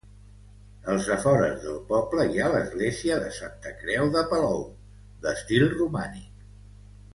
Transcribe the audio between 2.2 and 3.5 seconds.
hi ha l'església de